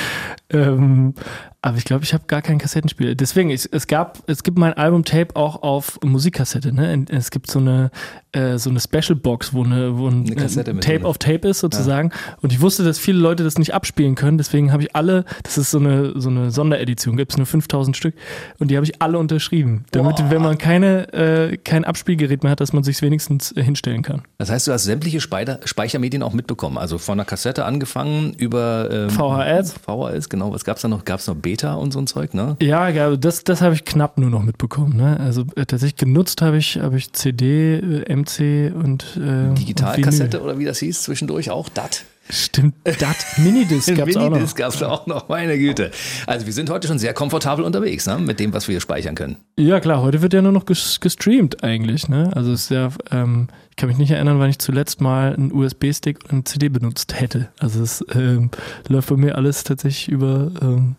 ähm, 0.50 1.14
aber 1.60 1.76
ich 1.78 1.84
glaube, 1.84 2.04
ich 2.04 2.12
habe 2.12 2.24
gar 2.26 2.42
keinen 2.42 2.58
Kassettenspieler. 2.58 3.14
Deswegen, 3.14 3.50
es, 3.50 3.66
es 3.66 3.86
gab, 3.86 4.18
es 4.26 4.42
gibt 4.42 4.58
mein 4.58 4.72
Album 4.72 5.04
Tape 5.04 5.36
auch 5.36 5.62
auf 5.62 6.00
Musikkassette. 6.02 6.72
Ne? 6.72 7.06
Es 7.08 7.30
gibt 7.30 7.50
so 7.50 7.60
eine 7.60 7.90
äh, 8.32 8.58
so 8.58 8.70
eine 8.70 8.80
Special 8.80 9.14
Box, 9.14 9.52
wo 9.52 9.62
eine, 9.62 9.98
wo 9.98 10.08
ein 10.08 10.24
Eine 10.36 10.80
Tape 10.80 11.04
auf 11.04 11.18
Tape 11.18 11.48
ist 11.48 11.60
sozusagen. 11.60 12.12
Und 12.40 12.52
ich 12.52 12.62
wusste, 12.62 12.82
dass 12.82 12.98
viele 12.98 13.18
Leute 13.18 13.44
das 13.44 13.58
nicht 13.58 13.74
abspielen 13.74 14.14
können. 14.14 14.38
Deswegen 14.38 14.72
habe 14.72 14.82
ich 14.82 14.96
alle, 14.96 15.26
das 15.42 15.58
ist 15.58 15.70
so 15.70 15.78
eine 15.78 16.18
so 16.18 16.30
eine 16.30 16.50
Sonderedition, 16.50 17.16
gibt 17.16 17.32
es 17.32 17.36
nur 17.36 17.46
5000 17.46 17.94
Stück 17.94 18.14
und 18.58 18.70
die 18.70 18.76
habe 18.76 18.86
ich 18.86 19.02
alle 19.02 19.18
unterschrieben, 19.18 19.84
damit, 19.90 20.30
wenn 20.30 20.40
man 20.40 20.56
keine 20.56 21.12
äh, 21.12 21.56
kein 21.58 21.84
Abspielgerät 21.84 22.42
mehr 22.42 22.52
hat, 22.52 22.60
dass 22.60 22.72
man 22.72 22.84
sich 22.84 23.02
wenigstens 23.02 23.52
äh, 23.54 23.62
hinstellen 23.62 24.02
kann. 24.02 24.22
Das 24.38 24.50
heißt, 24.50 24.66
du 24.66 24.72
hast 24.72 24.84
sämtliche 24.84 25.20
Speicher, 25.20 25.60
Speichermedien 25.64 26.22
auch 26.22 26.32
mitbekommen. 26.32 26.78
Also 26.78 26.96
von 26.96 27.18
der 27.18 27.26
Kassette 27.26 27.66
angefangen 27.66 28.32
über 28.32 28.88
ähm, 28.90 29.10
VHS. 29.10 29.74
VHS, 29.82 30.28
genau. 30.28 30.52
Was 30.52 30.64
gab's 30.64 30.82
da 30.82 30.88
noch? 30.88 31.04
Gab's 31.04 31.26
noch 31.26 31.34
Beta 31.34 31.74
und 31.74 31.92
so 31.92 31.98
ein 31.98 32.06
Zeug, 32.06 32.34
ne? 32.34 32.56
Ja, 32.62 33.16
das, 33.16 33.44
das 33.44 33.60
habe 33.60 33.74
ich 33.74 33.84
knapp 33.84 34.18
nur 34.18 34.30
noch 34.30 34.42
mitbekommen. 34.42 34.96
Ne? 34.96 35.18
Also 35.20 35.42
äh, 35.56 35.66
tatsächlich 35.66 35.96
genutzt 35.96 36.42
habe 36.42 36.56
ich, 36.58 36.78
habe 36.78 36.96
ich 36.96 37.12
CD, 37.12 37.76
äh, 37.76 38.14
MC 38.14 38.72
und 38.74 39.16
äh, 39.16 39.52
Digitalkassette 39.54 40.40
oder 40.40 40.58
wie 40.58 40.64
das 40.64 40.78
hieß 40.78 41.02
zwischendurch 41.02 41.50
auch 41.50 41.68
DAT. 41.68 42.04
Stimmt, 42.32 42.74
dat 42.84 43.16
Minidisc 43.36 43.94
gab's 43.94 44.16
auch 44.16 44.22
noch. 44.22 44.30
Minidisc 44.30 44.56
gab's 44.56 44.82
auch 44.82 45.06
noch, 45.06 45.28
meine 45.28 45.58
Güte. 45.58 45.90
Also 46.26 46.46
wir 46.46 46.52
sind 46.54 46.70
heute 46.70 46.88
schon 46.88 46.98
sehr 46.98 47.12
komfortabel 47.12 47.62
unterwegs, 47.62 48.06
ne? 48.06 48.18
Mit 48.18 48.40
dem, 48.40 48.54
was 48.54 48.68
wir 48.68 48.80
speichern 48.80 49.14
können. 49.14 49.36
Ja 49.58 49.80
klar, 49.80 50.00
heute 50.00 50.22
wird 50.22 50.32
ja 50.32 50.40
nur 50.40 50.52
noch 50.52 50.64
ges 50.64 50.98
gestreamt 51.00 51.62
eigentlich. 51.62 52.08
Ne? 52.08 52.30
Also 52.34 52.52
es 52.52 52.62
ist 52.62 52.70
ja, 52.70 52.88
ähm, 53.10 53.48
ich 53.68 53.76
kann 53.76 53.90
mich 53.90 53.98
nicht 53.98 54.10
erinnern, 54.10 54.38
wann 54.38 54.48
ich 54.48 54.58
zuletzt 54.58 55.02
mal 55.02 55.34
einen 55.34 55.52
USB-Stick 55.52 56.24
und 56.24 56.30
eine 56.30 56.44
CD 56.44 56.70
benutzt 56.70 57.20
hätte. 57.20 57.50
Also 57.58 57.82
es 57.82 58.02
ähm, 58.14 58.50
läuft 58.88 59.10
bei 59.10 59.16
mir 59.16 59.36
alles 59.36 59.64
tatsächlich 59.64 60.08
über, 60.08 60.50
ähm, 60.62 60.96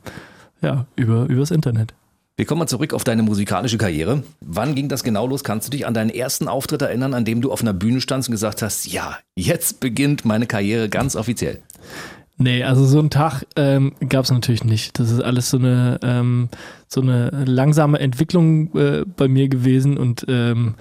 ja, 0.61 0.85
über 0.95 1.25
übers 1.25 1.49
Internet. 1.49 1.95
Wir 2.35 2.45
kommen 2.45 2.59
mal 2.59 2.67
zurück 2.67 2.95
auf 2.95 3.03
deine 3.03 3.21
musikalische 3.21 3.77
Karriere. 3.77 4.23
Wann 4.41 4.73
ging 4.73 4.89
das 4.89 5.03
genau 5.03 5.27
los? 5.27 5.43
Kannst 5.43 5.67
du 5.67 5.71
dich 5.71 5.85
an 5.85 5.93
deinen 5.93 6.09
ersten 6.09 6.47
Auftritt 6.47 6.81
erinnern, 6.81 7.13
an 7.13 7.25
dem 7.25 7.41
du 7.41 7.51
auf 7.51 7.61
einer 7.61 7.73
Bühne 7.73 8.01
standst 8.01 8.27
und 8.27 8.33
gesagt 8.33 8.63
hast, 8.63 8.91
ja, 8.91 9.19
jetzt 9.35 9.79
beginnt 9.79 10.25
meine 10.25 10.47
Karriere 10.47 10.89
ganz 10.89 11.15
offiziell? 11.15 11.59
Nee, 12.37 12.63
also 12.63 12.85
so 12.85 12.97
einen 12.97 13.11
Tag 13.11 13.43
ähm, 13.55 13.93
gab 14.09 14.25
es 14.25 14.31
natürlich 14.31 14.63
nicht. 14.63 14.97
Das 14.97 15.11
ist 15.11 15.21
alles 15.21 15.51
so 15.51 15.57
eine, 15.57 15.99
ähm, 16.01 16.49
so 16.87 17.01
eine 17.01 17.29
langsame 17.45 17.99
Entwicklung 17.99 18.75
äh, 18.75 19.05
bei 19.05 19.27
mir 19.27 19.47
gewesen 19.47 19.97
und 19.97 20.25
ähm, 20.27 20.73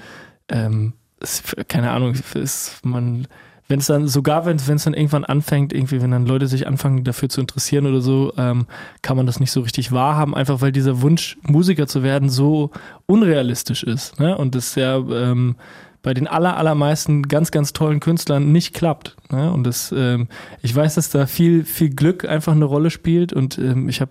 ähm, 0.49 0.95
es, 1.21 1.43
keine 1.69 1.91
Ahnung, 1.91 2.15
ist 2.35 2.81
man, 2.83 3.29
wenn 3.73 3.79
es 3.79 3.87
dann, 3.87 4.07
sogar 4.07 4.45
wenn 4.45 4.57
es 4.59 4.85
dann 4.85 4.93
irgendwann 4.93 5.25
anfängt, 5.25 5.73
irgendwie, 5.73 6.03
wenn 6.03 6.11
dann 6.11 6.27
Leute 6.27 6.47
sich 6.47 6.67
anfangen 6.67 7.05
dafür 7.05 7.31
zu 7.31 7.41
interessieren 7.41 7.87
oder 7.87 8.03
so, 8.03 8.35
ähm, 8.37 8.67
kann 9.01 9.17
man 9.17 9.25
das 9.25 9.41
nicht 9.41 9.51
so 9.51 9.63
richtig 9.63 9.93
wahrhaben, 9.93 10.35
einfach 10.35 10.61
weil 10.61 10.73
dieser 10.73 11.01
Wunsch, 11.01 11.39
Musiker 11.41 11.87
zu 11.87 12.03
werden, 12.03 12.29
so 12.29 12.71
unrealistisch 13.07 13.83
ist. 13.83 14.21
Ne? 14.21 14.37
Und 14.37 14.55
das 14.55 14.75
ja 14.75 14.99
ähm, 14.99 15.57
bei 16.03 16.13
den 16.13 16.27
aller, 16.27 16.59
allermeisten 16.59 17.23
ganz, 17.23 17.51
ganz 17.51 17.73
tollen 17.73 18.01
Künstlern 18.01 18.53
nicht 18.53 18.75
klappt. 18.75 19.17
Ne? 19.31 19.51
Und 19.51 19.65
das, 19.65 19.91
ähm, 19.97 20.29
ich 20.61 20.77
weiß, 20.77 20.97
dass 20.97 21.09
da 21.09 21.25
viel, 21.25 21.65
viel 21.65 21.95
Glück 21.95 22.27
einfach 22.27 22.53
eine 22.53 22.67
Rolle 22.67 22.91
spielt 22.91 23.33
und 23.33 23.57
ähm, 23.57 23.89
ich 23.89 24.03
habe 24.03 24.11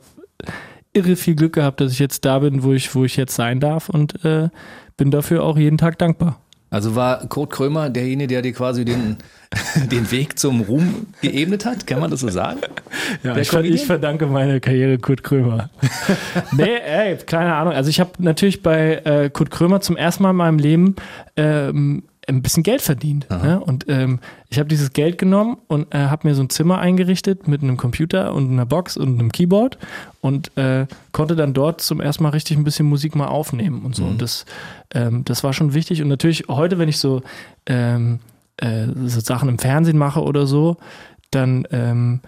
irre 0.92 1.16
viel 1.16 1.36
Glück 1.36 1.54
gehabt, 1.54 1.82
dass 1.82 1.92
ich 1.92 2.00
jetzt 2.00 2.26
da 2.26 2.40
bin, 2.40 2.64
wo 2.64 2.74
ich, 2.74 2.96
wo 2.96 3.06
ich 3.06 3.16
jetzt 3.16 3.36
sein 3.36 3.60
darf 3.60 3.90
und 3.90 4.26
äh, 4.26 4.50
bin 4.98 5.12
dafür 5.12 5.44
auch 5.44 5.60
jeden 5.60 5.78
Tag 5.78 6.00
dankbar. 6.00 6.42
Also 6.72 6.96
war 6.96 7.28
Kurt 7.28 7.50
Krömer 7.50 7.90
derjenige, 7.90 8.30
der 8.30 8.42
dir 8.42 8.54
quasi 8.54 8.86
den, 8.86 9.18
den 9.92 10.10
Weg 10.10 10.40
zum 10.40 10.62
Ruhm 10.62 11.08
geebnet 11.22 11.66
hat? 11.66 11.86
Kann 11.86 12.00
man 12.00 12.10
das 12.10 12.22
so 12.22 12.30
sagen? 12.30 12.62
Ja, 13.24 13.36
ich, 13.36 13.50
ver 13.50 13.64
ich 13.64 13.86
verdanke 13.86 14.26
meine 14.26 14.62
Karriere 14.62 14.98
Kurt 14.98 15.22
Krömer. 15.22 15.70
nee, 16.54 16.78
ey, 16.78 17.18
keine 17.18 17.54
Ahnung. 17.56 17.74
Also 17.74 17.90
ich 17.90 18.00
habe 18.00 18.12
natürlich 18.20 18.64
bei 18.64 19.02
äh, 19.04 19.30
Kurt 19.30 19.52
Krömer 19.52 19.82
zum 19.82 19.98
ersten 19.98 20.24
Mal 20.24 20.30
in 20.30 20.36
meinem 20.38 20.60
Leben 20.60 20.96
ähm, 21.36 22.04
ein 22.28 22.42
bisschen 22.42 22.64
Geld 22.64 22.82
verdient. 22.82 23.28
Ne? 23.30 23.60
Und 23.60 23.86
ähm, 23.88 24.20
ich 24.50 24.60
habe 24.60 24.70
dieses 24.70 24.94
Geld 24.94 25.18
genommen 25.18 25.58
und 25.68 25.94
äh, 25.94 25.98
habe 25.98 26.28
mir 26.28 26.36
so 26.36 26.44
ein 26.44 26.50
Zimmer 26.50 26.78
eingerichtet 26.78 27.48
mit 27.48 27.64
einem 27.64 27.78
Computer 27.78 28.34
und 28.34 28.52
einer 28.52 28.66
Box 28.66 28.96
und 28.96 29.20
einem 29.20 29.32
Keyboard 29.32 29.78
und 30.22 30.56
äh, 30.58 30.86
konnte 31.12 31.36
dann 31.36 31.54
dort 31.54 31.82
zum 31.82 32.00
ersten 32.00 32.24
Mal 32.24 32.30
richtig 32.30 32.58
ein 32.58 32.64
bisschen 32.64 32.88
Musik 32.88 33.16
mal 33.16 33.28
aufnehmen 33.28 33.84
und 33.84 33.96
so. 33.96 34.04
Und 34.04 34.22
das, 34.22 34.46
ähm, 34.94 35.26
das 35.26 35.44
war 35.44 35.54
schon 35.54 35.74
wichtig. 35.74 36.02
Und 36.02 36.10
natürlich 36.10 36.46
heute, 36.48 36.78
wenn 36.78 36.90
ich 36.90 37.00
so, 37.00 37.24
ähm, 37.66 38.20
äh, 38.58 38.86
so 39.06 39.20
Sachen 39.20 39.50
im 39.50 39.58
Fernsehen 39.58 39.98
mache 39.98 40.22
oder 40.22 40.46
so, 40.46 40.78
dann 41.32 41.68
ähm, 41.72 42.20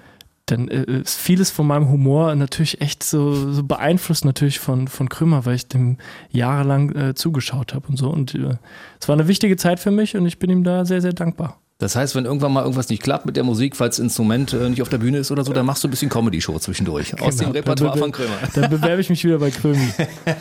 dann 0.54 0.68
äh, 0.68 0.84
ist 1.02 1.18
vieles 1.18 1.52
von 1.52 1.68
meinem 1.68 1.90
Humor 1.90 2.34
natürlich 2.36 2.82
echt 2.82 3.04
so, 3.04 3.52
so 3.52 3.64
beeinflusst 3.64 4.26
natürlich 4.26 4.60
von, 4.60 4.88
von 4.88 5.10
Krümmer, 5.10 5.46
weil 5.46 5.56
ich 5.56 5.68
dem 5.68 5.98
jahrelang 6.30 6.96
äh, 6.96 7.16
zugeschaut 7.16 7.74
habe 7.74 7.88
und 7.88 7.98
so. 7.98 8.10
Und 8.10 8.36
äh, 8.36 8.58
es 9.00 9.08
war 9.08 9.14
eine 9.14 9.28
wichtige 9.28 9.58
Zeit 9.58 9.80
für 9.80 9.92
mich 9.92 10.16
und 10.16 10.26
ich 10.26 10.40
bin 10.40 10.50
ihm 10.50 10.64
da 10.64 10.86
sehr, 10.86 11.02
sehr 11.02 11.14
dankbar. 11.14 11.60
Das 11.80 11.96
heißt, 11.96 12.16
wenn 12.16 12.24
irgendwann 12.24 12.54
mal 12.54 12.62
irgendwas 12.62 12.88
nicht 12.88 13.02
klappt 13.02 13.26
mit 13.26 13.36
der 13.36 13.44
Musik, 13.44 13.76
falls 13.76 13.98
das 13.98 14.04
Instrument 14.04 14.54
äh, 14.54 14.70
nicht 14.70 14.82
auf 14.82 14.90
der 14.90 15.00
Bühne 15.00 15.18
ist 15.18 15.32
oder 15.32 15.44
so, 15.44 15.52
dann 15.52 15.66
machst 15.66 15.84
du 15.84 15.88
ein 15.88 15.92
bisschen 15.92 16.10
Comedy-Show 16.10 16.58
zwischendurch 16.60 17.20
aus 17.20 17.36
dem 17.38 17.48
Genau, 17.48 17.58
Repertoire 17.58 17.98
von 17.98 18.12
Krömer. 18.12 18.38
Dann 18.54 18.70
bewerbe 18.70 19.02
ich 19.02 19.10
mich 19.10 19.24
wieder 19.26 19.40
bei 19.40 19.52
Krömi. 19.52 19.90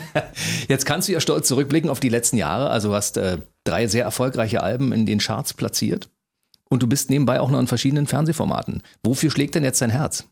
Jetzt 0.69 0.85
kannst 0.85 1.09
du 1.09 1.11
ja 1.11 1.19
stolz 1.19 1.47
zurückblicken 1.47 1.89
auf 1.89 1.99
die 1.99 2.09
letzten 2.09 2.37
Jahre. 2.37 2.69
Also 2.69 2.89
du 2.89 2.95
hast 2.95 3.17
äh, 3.17 3.39
drei 3.65 3.87
sehr 3.87 4.05
erfolgreiche 4.05 4.63
Alben 4.63 4.93
in 4.93 5.05
den 5.05 5.19
Charts 5.19 5.53
platziert 5.53 6.09
und 6.73 6.83
du 6.83 6.87
bist 6.87 7.09
nebenbei 7.09 7.39
auch 7.39 7.49
noch 7.49 7.59
in 7.59 7.67
verschiedenen 7.67 8.07
Fernsehformaten. 8.07 8.81
Wofür 9.03 9.31
schlägt 9.31 9.55
denn 9.55 9.63
jetzt 9.63 9.81
dein 9.81 9.91
Herz? 9.91 10.27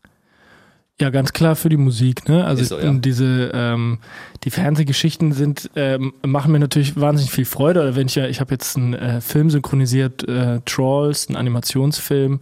Ja, 1.00 1.10
ganz 1.10 1.32
klar 1.32 1.56
für 1.56 1.68
die 1.68 1.76
Musik. 1.76 2.28
Ne? 2.28 2.44
Also 2.44 2.62
so, 2.64 2.78
ja. 2.78 2.92
diese 2.92 3.50
ähm, 3.54 3.98
die 4.44 4.50
Fernsehgeschichten 4.50 5.32
sind 5.32 5.70
ähm, 5.74 6.12
machen 6.24 6.52
mir 6.52 6.58
natürlich 6.58 7.00
wahnsinnig 7.00 7.32
viel 7.32 7.44
Freude. 7.44 7.80
Oder 7.80 7.96
wenn 7.96 8.06
ich 8.06 8.14
ja, 8.14 8.26
ich 8.26 8.40
habe 8.40 8.52
jetzt 8.52 8.76
einen 8.76 8.94
äh, 8.94 9.20
Film 9.20 9.50
synchronisiert, 9.50 10.28
äh, 10.28 10.60
Trolls, 10.64 11.28
einen 11.28 11.36
Animationsfilm. 11.36 12.40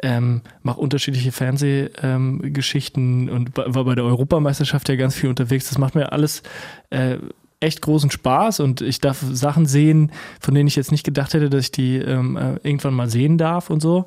Ähm, 0.00 0.42
mache 0.62 0.78
unterschiedliche 0.78 1.32
Fernsehgeschichten 1.32 3.28
ähm, 3.28 3.34
und 3.34 3.56
war 3.56 3.84
bei 3.84 3.96
der 3.96 4.04
Europameisterschaft 4.04 4.88
ja 4.88 4.94
ganz 4.94 5.16
viel 5.16 5.28
unterwegs. 5.28 5.68
Das 5.68 5.76
macht 5.76 5.96
mir 5.96 6.12
alles 6.12 6.44
äh, 6.90 7.16
echt 7.60 7.82
großen 7.82 8.10
Spaß 8.10 8.60
und 8.60 8.80
ich 8.80 9.00
darf 9.00 9.18
Sachen 9.32 9.66
sehen, 9.66 10.12
von 10.40 10.54
denen 10.54 10.68
ich 10.68 10.76
jetzt 10.76 10.92
nicht 10.92 11.04
gedacht 11.04 11.34
hätte, 11.34 11.50
dass 11.50 11.64
ich 11.64 11.72
die 11.72 11.96
ähm, 11.96 12.36
äh, 12.36 12.54
irgendwann 12.62 12.94
mal 12.94 13.10
sehen 13.10 13.36
darf 13.38 13.70
und 13.70 13.80
so. 13.80 14.06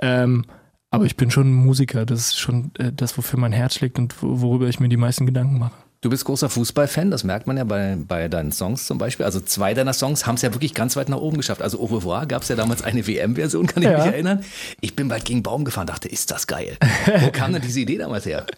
Ähm, 0.00 0.44
aber 0.90 1.04
ich 1.06 1.16
bin 1.16 1.30
schon 1.30 1.50
ein 1.50 1.54
Musiker. 1.54 2.04
Das 2.06 2.20
ist 2.20 2.38
schon 2.38 2.70
äh, 2.78 2.92
das, 2.94 3.16
wofür 3.18 3.38
mein 3.38 3.52
Herz 3.52 3.74
schlägt 3.74 3.98
und 3.98 4.22
wo- 4.22 4.40
worüber 4.42 4.68
ich 4.68 4.78
mir 4.78 4.88
die 4.88 4.96
meisten 4.96 5.26
Gedanken 5.26 5.58
mache. 5.58 5.72
Du 6.02 6.10
bist 6.10 6.24
großer 6.24 6.48
Fußballfan, 6.48 7.12
das 7.12 7.22
merkt 7.22 7.46
man 7.46 7.56
ja 7.56 7.62
bei, 7.62 7.96
bei 7.96 8.26
deinen 8.28 8.50
Songs 8.50 8.88
zum 8.88 8.98
Beispiel. 8.98 9.24
Also 9.24 9.38
zwei 9.40 9.72
deiner 9.72 9.92
Songs 9.92 10.26
haben 10.26 10.34
es 10.34 10.42
ja 10.42 10.52
wirklich 10.52 10.74
ganz 10.74 10.96
weit 10.96 11.08
nach 11.08 11.18
oben 11.18 11.36
geschafft. 11.36 11.62
Also 11.62 11.78
Au 11.80 11.84
revoir 11.84 12.26
gab 12.26 12.42
es 12.42 12.48
ja 12.48 12.56
damals 12.56 12.82
eine 12.82 13.06
WM-Version, 13.06 13.68
kann 13.68 13.84
ich 13.84 13.88
Ja. 13.88 13.98
mich 13.98 14.06
erinnern. 14.12 14.44
Ich 14.80 14.96
bin 14.96 15.06
bald 15.06 15.24
gegen 15.24 15.44
Baum 15.44 15.64
gefahren, 15.64 15.86
dachte, 15.86 16.08
ist 16.08 16.32
das 16.32 16.48
geil. 16.48 16.76
Wo 17.20 17.30
kam 17.30 17.52
denn 17.52 17.62
diese 17.62 17.80
Idee 17.80 17.98
damals 17.98 18.26
her? 18.26 18.46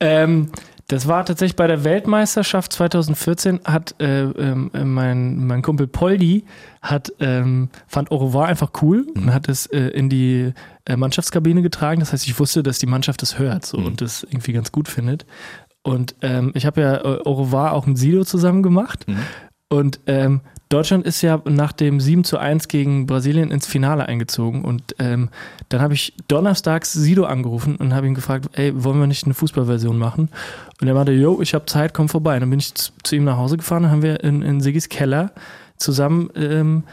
Ähm, 0.00 0.50
das 0.88 1.08
war 1.08 1.24
tatsächlich 1.24 1.56
bei 1.56 1.66
der 1.66 1.84
Weltmeisterschaft 1.84 2.72
2014 2.72 3.60
hat 3.64 3.94
äh, 4.00 4.22
ähm, 4.22 4.70
äh, 4.74 4.84
mein, 4.84 5.46
mein 5.46 5.62
Kumpel 5.62 5.86
Poldi 5.86 6.44
hat, 6.82 7.12
ähm, 7.20 7.70
fand 7.86 8.10
Au 8.10 8.16
revoir 8.16 8.46
einfach 8.46 8.70
cool 8.82 9.06
und 9.14 9.32
hat 9.32 9.48
es 9.48 9.66
äh, 9.66 9.80
in 9.88 10.10
die 10.10 10.52
äh, 10.84 10.96
Mannschaftskabine 10.96 11.62
getragen. 11.62 12.00
Das 12.00 12.12
heißt, 12.12 12.26
ich 12.26 12.38
wusste, 12.38 12.62
dass 12.62 12.78
die 12.78 12.86
Mannschaft 12.86 13.22
das 13.22 13.38
hört 13.38 13.64
so, 13.64 13.78
und 13.78 14.02
das 14.02 14.24
irgendwie 14.24 14.52
ganz 14.52 14.72
gut 14.72 14.88
findet. 14.88 15.24
Und 15.82 16.16
ähm, 16.22 16.52
ich 16.54 16.66
habe 16.66 16.80
ja 16.80 16.96
äh, 16.96 17.20
Au 17.24 17.32
revoir 17.32 17.72
auch 17.72 17.86
mit 17.86 17.96
Sido 17.96 18.24
zusammen 18.24 18.62
gemacht. 18.62 19.06
Und 19.74 19.98
ähm, 20.06 20.40
Deutschland 20.68 21.04
ist 21.04 21.20
ja 21.20 21.42
nach 21.44 21.72
dem 21.72 22.00
7 22.00 22.22
zu 22.22 22.38
1 22.38 22.68
gegen 22.68 23.06
Brasilien 23.06 23.50
ins 23.50 23.66
Finale 23.66 24.06
eingezogen. 24.06 24.64
Und 24.64 24.94
ähm, 25.00 25.30
dann 25.68 25.80
habe 25.80 25.94
ich 25.94 26.14
donnerstags 26.28 26.92
Sido 26.92 27.24
angerufen 27.24 27.76
und 27.76 27.92
habe 27.92 28.06
ihn 28.06 28.14
gefragt, 28.14 28.50
ey, 28.52 28.72
wollen 28.84 29.00
wir 29.00 29.06
nicht 29.08 29.24
eine 29.24 29.34
Fußballversion 29.34 29.98
machen? 29.98 30.30
Und 30.80 30.88
er 30.88 30.94
meinte, 30.94 31.12
yo, 31.12 31.40
ich 31.42 31.54
habe 31.54 31.66
Zeit, 31.66 31.92
komm 31.92 32.08
vorbei. 32.08 32.38
dann 32.38 32.50
bin 32.50 32.60
ich 32.60 32.72
zu, 32.74 32.92
zu 33.02 33.16
ihm 33.16 33.24
nach 33.24 33.36
Hause 33.36 33.56
gefahren 33.56 33.84
und 33.84 33.90
haben 33.90 34.02
wir 34.02 34.22
in, 34.22 34.42
in 34.42 34.60
Siggis 34.60 34.88
Keller 34.88 35.32
zusammen 35.76 36.30
ähm, 36.36 36.84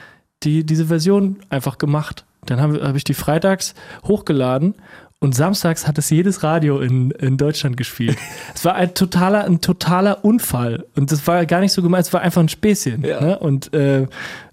die, 0.41 0.65
diese 0.65 0.87
Version 0.87 1.37
einfach 1.49 1.77
gemacht. 1.77 2.25
Dann 2.47 2.59
habe 2.59 2.81
hab 2.81 2.95
ich 2.95 3.03
die 3.03 3.13
freitags 3.13 3.75
hochgeladen 4.03 4.73
und 5.21 5.35
samstags 5.35 5.87
hat 5.87 5.99
es 5.99 6.09
jedes 6.09 6.41
Radio 6.41 6.79
in, 6.79 7.11
in 7.11 7.37
Deutschland 7.37 7.77
gespielt. 7.77 8.17
es 8.55 8.65
war 8.65 8.73
ein 8.73 8.95
totaler, 8.95 9.45
ein 9.45 9.61
totaler 9.61 10.25
Unfall. 10.25 10.85
Und 10.95 11.11
das 11.11 11.25
war 11.27 11.45
gar 11.45 11.61
nicht 11.61 11.73
so 11.73 11.83
gemeint, 11.83 12.07
es 12.07 12.13
war 12.13 12.21
einfach 12.21 12.41
ein 12.41 12.49
Späßchen. 12.49 13.03
Ja. 13.05 13.21
Ne? 13.21 13.39
Und 13.39 13.71
äh, 13.73 14.07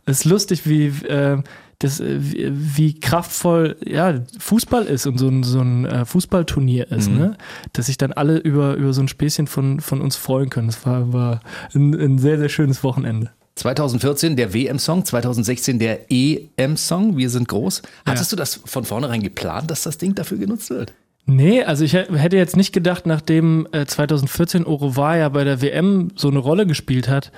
es 0.04 0.20
ist 0.20 0.24
lustig, 0.26 0.68
wie, 0.68 0.88
äh, 1.06 1.42
das, 1.78 2.00
äh, 2.00 2.18
wie, 2.18 2.50
wie 2.52 3.00
kraftvoll 3.00 3.76
ja, 3.82 4.20
Fußball 4.38 4.84
ist 4.84 5.06
und 5.06 5.16
so 5.16 5.28
ein, 5.28 5.42
so 5.42 5.60
ein 5.60 5.86
äh, 5.86 6.04
Fußballturnier 6.04 6.92
ist, 6.92 7.08
ne? 7.10 7.38
dass 7.72 7.86
sich 7.86 7.96
dann 7.96 8.12
alle 8.12 8.36
über, 8.36 8.74
über 8.74 8.92
so 8.92 9.00
ein 9.00 9.08
Späßchen 9.08 9.46
von, 9.46 9.80
von 9.80 10.02
uns 10.02 10.16
freuen 10.16 10.50
können. 10.50 10.66
Das 10.66 10.84
war, 10.84 11.14
war 11.14 11.40
ein, 11.74 11.94
ein 11.94 12.18
sehr, 12.18 12.38
sehr 12.38 12.50
schönes 12.50 12.84
Wochenende. 12.84 13.30
2014 13.58 14.36
der 14.36 14.54
WM-Song, 14.54 15.04
2016 15.04 15.78
der 15.78 16.10
EM-Song, 16.10 17.16
Wir 17.16 17.30
sind 17.30 17.48
groß. 17.48 17.82
Hattest 18.06 18.32
du 18.32 18.36
das 18.36 18.60
von 18.64 18.84
vornherein 18.84 19.22
geplant, 19.22 19.70
dass 19.70 19.82
das 19.82 19.98
Ding 19.98 20.14
dafür 20.14 20.38
genutzt 20.38 20.70
wird? 20.70 20.92
Nee, 21.26 21.62
also 21.62 21.84
ich 21.84 21.92
hä- 21.94 22.06
hätte 22.16 22.36
jetzt 22.38 22.56
nicht 22.56 22.72
gedacht, 22.72 23.04
nachdem 23.06 23.66
äh, 23.72 23.84
2014 23.84 24.64
Au 24.66 24.76
revoir 24.76 25.16
ja 25.18 25.28
bei 25.28 25.44
der 25.44 25.60
WM 25.60 26.08
so 26.16 26.28
eine 26.28 26.38
Rolle 26.38 26.66
gespielt 26.66 27.08
hat, 27.08 27.32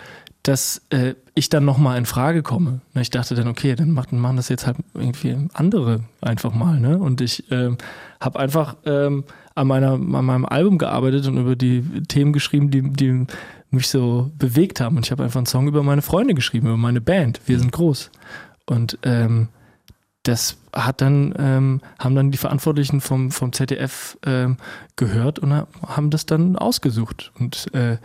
dass 0.44 0.80
äh, 0.90 1.14
ich 1.34 1.48
dann 1.48 1.64
nochmal 1.64 1.98
in 1.98 2.06
Frage 2.06 2.42
komme. 2.42 2.80
Na, 2.94 3.00
Ich 3.00 3.10
dachte 3.10 3.34
dann, 3.34 3.48
okay, 3.48 3.74
dann 3.74 3.90
machen, 3.90 4.18
machen 4.20 4.36
das 4.36 4.48
jetzt 4.48 4.66
halt 4.66 4.76
irgendwie 4.94 5.36
andere 5.54 6.00
einfach 6.20 6.54
mal. 6.54 6.78
Ne? 6.78 6.98
Und 6.98 7.20
ich 7.20 7.50
ähm, 7.50 7.78
habe 8.20 8.38
einfach 8.38 8.76
ähm, 8.86 9.24
an, 9.60 9.66
meiner, 9.68 9.92
an 9.92 10.24
meinem 10.24 10.44
Album 10.46 10.78
gearbeitet 10.78 11.26
und 11.26 11.36
über 11.38 11.56
die 11.56 11.82
Themen 12.08 12.32
geschrieben, 12.32 12.70
die, 12.70 12.82
die 12.82 13.26
mich 13.70 13.88
so 13.88 14.30
bewegt 14.38 14.80
haben. 14.80 14.96
Und 14.96 15.06
ich 15.06 15.12
habe 15.12 15.22
einfach 15.22 15.38
einen 15.38 15.46
Song 15.46 15.68
über 15.68 15.82
meine 15.82 16.02
Freunde 16.02 16.34
geschrieben, 16.34 16.66
über 16.66 16.76
meine 16.76 17.00
Band. 17.00 17.40
Wir 17.46 17.58
sind 17.58 17.72
groß. 17.72 18.10
Und 18.66 18.98
ähm, 19.02 19.48
das 20.24 20.58
hat 20.72 21.00
dann, 21.00 21.34
ähm, 21.38 21.80
haben 21.98 22.14
dann 22.14 22.30
die 22.30 22.38
Verantwortlichen 22.38 23.00
vom, 23.00 23.30
vom 23.30 23.52
ZDF 23.52 24.18
ähm, 24.26 24.58
gehört 24.96 25.38
und 25.38 25.52
ha- 25.52 25.66
haben 25.86 26.10
das 26.10 26.26
dann 26.26 26.56
ausgesucht. 26.56 27.32
Und 27.38 27.72
äh, 27.74 27.96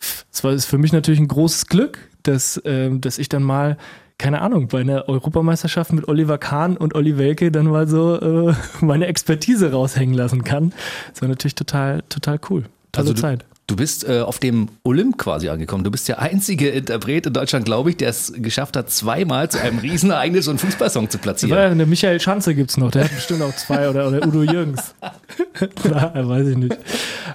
es 0.00 0.42
ist 0.42 0.66
für 0.66 0.78
mich 0.78 0.92
natürlich 0.92 1.20
ein 1.20 1.28
großes 1.28 1.66
Glück, 1.66 2.09
dass, 2.22 2.60
ähm, 2.64 3.00
dass 3.00 3.18
ich 3.18 3.28
dann 3.28 3.42
mal, 3.42 3.76
keine 4.18 4.42
Ahnung, 4.42 4.68
bei 4.68 4.80
einer 4.80 5.08
Europameisterschaft 5.08 5.92
mit 5.92 6.08
Oliver 6.08 6.38
Kahn 6.38 6.76
und 6.76 6.94
Olli 6.94 7.16
Welke 7.18 7.50
dann 7.50 7.66
mal 7.66 7.86
so 7.88 8.20
äh, 8.50 8.54
meine 8.84 9.06
Expertise 9.06 9.72
raushängen 9.72 10.14
lassen 10.14 10.44
kann. 10.44 10.72
Das 11.12 11.22
war 11.22 11.28
natürlich 11.28 11.54
total, 11.54 12.02
total 12.08 12.38
cool. 12.50 12.62
Tolle 12.92 13.02
Also 13.08 13.12
du- 13.14 13.20
Zeit. 13.20 13.44
Du 13.70 13.76
bist 13.76 14.02
äh, 14.08 14.18
auf 14.18 14.40
dem 14.40 14.68
Olymp 14.82 15.16
quasi 15.16 15.48
angekommen. 15.48 15.84
Du 15.84 15.92
bist 15.92 16.08
der 16.08 16.18
einzige 16.18 16.70
Interpret 16.70 17.26
in 17.26 17.32
Deutschland, 17.32 17.64
glaube 17.64 17.90
ich, 17.90 17.96
der 17.96 18.08
es 18.08 18.32
geschafft 18.36 18.76
hat, 18.76 18.90
zweimal 18.90 19.48
zu 19.48 19.60
einem 19.60 19.78
Riesenereignis 19.78 20.46
so 20.46 20.50
einen 20.50 20.58
Fußballsong 20.58 21.08
zu 21.08 21.18
platzieren. 21.18 21.56
Ja, 21.56 21.72
der 21.72 21.86
Michael 21.86 22.18
Schanze 22.18 22.56
gibt's 22.56 22.76
noch, 22.76 22.90
der 22.90 23.04
hat 23.04 23.14
bestimmt 23.14 23.42
auch 23.42 23.54
zwei 23.54 23.88
oder, 23.88 24.08
oder 24.08 24.26
Udo 24.26 24.42
Jürgens. 24.42 24.96
Na, 25.88 26.12
weiß 26.28 26.48
ich 26.48 26.56
nicht. 26.56 26.76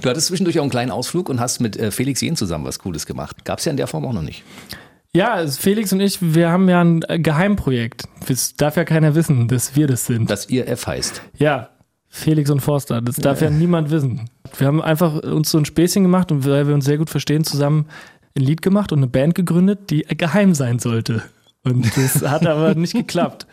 Du 0.02 0.10
hattest 0.10 0.28
zwischendurch 0.28 0.60
auch 0.60 0.64
einen 0.64 0.72
kleinen 0.72 0.92
Ausflug 0.92 1.30
und 1.30 1.40
hast 1.40 1.62
mit 1.62 1.78
äh, 1.78 1.90
Felix 1.90 2.20
Jen 2.20 2.36
zusammen 2.36 2.66
was 2.66 2.80
Cooles 2.80 3.06
gemacht. 3.06 3.46
Gab 3.46 3.60
es 3.60 3.66
ja 3.66 3.72
in 3.72 3.78
der 3.78 3.88
Form 3.88 4.04
auch 4.06 4.12
noch 4.12 4.22
nicht. 4.22 4.44
Ja, 5.14 5.36
also 5.36 5.58
Felix 5.58 5.94
und 5.94 6.02
ich, 6.02 6.18
wir 6.22 6.50
haben 6.50 6.68
ja 6.68 6.82
ein 6.82 7.02
äh, 7.08 7.18
Geheimprojekt. 7.18 8.10
Das 8.28 8.56
darf 8.56 8.76
ja 8.76 8.84
keiner 8.84 9.16
wissen, 9.16 9.48
dass 9.48 9.78
wir 9.78 9.88
das 9.88 10.06
sind. 10.06 10.30
Dass 10.30 10.50
ihr 10.50 10.68
F 10.68 10.86
heißt. 10.86 11.22
Ja, 11.38 11.70
Felix 12.10 12.50
und 12.50 12.60
Forster, 12.60 13.02
das 13.02 13.16
darf 13.16 13.42
ja 13.42 13.50
niemand 13.50 13.90
wissen. 13.90 14.30
Wir 14.58 14.68
haben 14.68 14.82
einfach 14.82 15.24
uns 15.24 15.52
so 15.52 15.58
ein 15.58 15.66
Späßchen 15.66 16.04
gemacht 16.04 16.32
und 16.32 16.46
weil 16.46 16.68
wir 16.68 16.74
uns 16.74 16.86
sehr 16.86 16.98
gut 16.98 17.10
verstehen, 17.10 17.44
zusammen 17.44 17.86
ein 18.36 18.44
Lied 18.44 18.62
gemacht 18.62 18.92
und 18.92 19.00
eine 19.00 19.08
Band 19.08 19.36
gegründet, 19.36 19.90
die 19.90 20.02
geheim 20.02 20.54
sein 20.54 20.80
sollte. 20.80 21.24
Und 21.64 21.86
das 21.98 22.22
hat 22.30 22.46
aber 22.46 22.76
nicht 22.76 22.94
geklappt. 22.94 23.48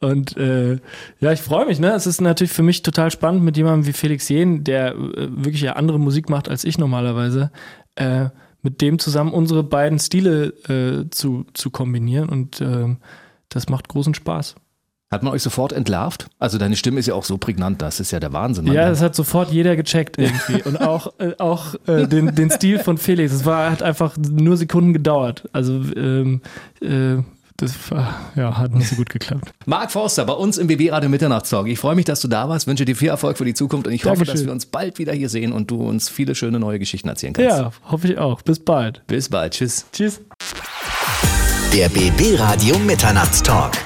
Und 0.00 0.36
äh, 0.36 0.78
ja, 1.20 1.32
ich 1.32 1.40
freue 1.40 1.66
mich, 1.66 1.80
ne? 1.80 1.92
Es 1.92 2.06
ist 2.06 2.20
natürlich 2.20 2.52
für 2.52 2.62
mich 2.62 2.82
total 2.82 3.10
spannend 3.10 3.42
mit 3.42 3.56
jemandem 3.56 3.86
wie 3.86 3.92
Felix 3.92 4.28
Jehn, 4.28 4.62
der 4.62 4.94
äh, 4.94 5.28
wirklich 5.30 5.62
ja 5.62 5.72
andere 5.72 5.98
Musik 5.98 6.28
macht 6.28 6.48
als 6.50 6.64
ich 6.64 6.76
normalerweise, 6.76 7.50
äh, 7.94 8.28
mit 8.62 8.82
dem 8.82 8.98
zusammen 8.98 9.32
unsere 9.32 9.62
beiden 9.62 9.98
Stile 9.98 10.48
äh, 10.68 11.08
zu, 11.10 11.46
zu 11.54 11.70
kombinieren. 11.70 12.28
Und 12.28 12.60
äh, 12.60 12.94
das 13.48 13.68
macht 13.68 13.88
großen 13.88 14.14
Spaß. 14.14 14.56
Hat 15.12 15.22
man 15.22 15.32
euch 15.32 15.42
sofort 15.42 15.72
entlarvt? 15.72 16.26
Also 16.40 16.58
deine 16.58 16.74
Stimme 16.74 16.98
ist 16.98 17.06
ja 17.06 17.14
auch 17.14 17.24
so 17.24 17.38
prägnant, 17.38 17.80
das 17.80 18.00
ist 18.00 18.10
ja 18.10 18.18
der 18.18 18.32
Wahnsinn. 18.32 18.66
Ja, 18.66 18.88
das 18.88 19.02
hat 19.02 19.14
sofort 19.14 19.52
jeder 19.52 19.76
gecheckt 19.76 20.18
irgendwie. 20.18 20.62
Und 20.64 20.80
auch, 20.80 21.12
äh, 21.18 21.32
auch 21.38 21.76
äh, 21.86 22.08
den, 22.08 22.34
den 22.34 22.50
Stil 22.50 22.80
von 22.80 22.98
Felix. 22.98 23.32
Es 23.32 23.44
war, 23.44 23.70
hat 23.70 23.82
einfach 23.82 24.16
nur 24.16 24.56
Sekunden 24.56 24.92
gedauert. 24.92 25.48
Also 25.52 25.74
ähm, 25.94 26.40
äh, 26.80 27.18
das 27.56 27.90
war, 27.90 28.16
ja, 28.34 28.58
hat 28.58 28.74
nicht 28.74 28.88
so 28.88 28.96
gut 28.96 29.08
geklappt. 29.08 29.52
Marc 29.64 29.92
Forster 29.92 30.24
bei 30.24 30.32
uns 30.34 30.58
im 30.58 30.66
BB 30.66 30.90
Radio 30.90 31.08
Mitternachtstalk. 31.08 31.68
Ich 31.68 31.78
freue 31.78 31.94
mich, 31.94 32.04
dass 32.04 32.20
du 32.20 32.28
da 32.28 32.48
warst, 32.48 32.66
wünsche 32.66 32.84
dir 32.84 32.96
viel 32.96 33.08
Erfolg 33.08 33.38
für 33.38 33.44
die 33.44 33.54
Zukunft 33.54 33.86
und 33.86 33.92
ich 33.92 34.04
hoffe, 34.04 34.16
Dankeschön. 34.16 34.34
dass 34.34 34.44
wir 34.44 34.52
uns 34.52 34.66
bald 34.66 34.98
wieder 34.98 35.12
hier 35.12 35.28
sehen 35.28 35.52
und 35.52 35.70
du 35.70 35.76
uns 35.76 36.08
viele 36.08 36.34
schöne 36.34 36.58
neue 36.58 36.80
Geschichten 36.80 37.08
erzählen 37.08 37.32
kannst. 37.32 37.58
Ja, 37.58 37.70
hoffe 37.90 38.08
ich 38.08 38.18
auch. 38.18 38.42
Bis 38.42 38.58
bald. 38.58 39.02
Bis 39.06 39.28
bald. 39.28 39.54
Tschüss. 39.54 39.86
Tschüss. 39.92 40.20
Der 41.72 41.88
BB 41.88 42.38
Radio 42.38 42.78
Mitternachtstalk. 42.80 43.85